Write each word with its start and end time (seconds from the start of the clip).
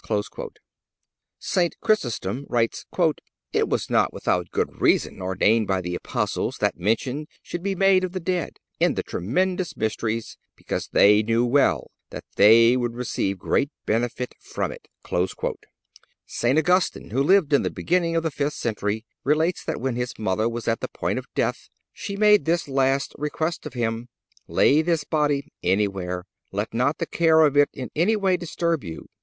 (290) 0.03 0.55
St. 1.37 1.79
Chrysostom 1.79 2.47
writes: 2.49 2.87
"It 3.53 3.69
was 3.69 3.87
not 3.87 4.11
without 4.11 4.49
good 4.49 4.81
reason 4.81 5.21
ordained 5.21 5.67
by 5.67 5.79
the 5.79 5.93
Apostles 5.93 6.57
that 6.57 6.75
mention 6.75 7.27
should 7.43 7.61
be 7.61 7.75
made 7.75 8.03
of 8.03 8.11
the 8.11 8.19
dead 8.19 8.53
in 8.79 8.95
the 8.95 9.03
tremendous 9.03 9.77
mysteries, 9.77 10.37
because 10.55 10.87
they 10.87 11.21
knew 11.21 11.45
well 11.45 11.91
that 12.09 12.23
they 12.35 12.75
would 12.75 12.95
receive 12.95 13.37
great 13.37 13.69
benefit 13.85 14.33
from 14.39 14.71
it."(291) 14.71 15.53
St. 16.25 16.57
Augustine, 16.57 17.11
who 17.11 17.21
lived 17.21 17.53
in 17.53 17.61
the 17.61 17.69
beginning 17.69 18.15
of 18.15 18.23
the 18.23 18.31
fifth 18.31 18.55
century, 18.55 19.05
relates 19.23 19.63
that 19.63 19.79
when 19.79 19.95
his 19.95 20.17
mother 20.17 20.49
was 20.49 20.67
at 20.67 20.79
the 20.79 20.87
point 20.89 21.19
of 21.19 21.31
death 21.35 21.69
she 21.93 22.15
made 22.17 22.45
this 22.45 22.67
last 22.67 23.13
request 23.19 23.67
of 23.67 23.73
him: 23.73 24.09
"Lay 24.47 24.81
this 24.81 25.03
body 25.03 25.51
anywhere; 25.61 26.25
let 26.51 26.73
not 26.73 26.97
the 26.97 27.05
care 27.05 27.41
of 27.41 27.55
it 27.55 27.69
in 27.71 27.91
anyway 27.95 28.35
disturb 28.35 28.83
you. 28.83 29.05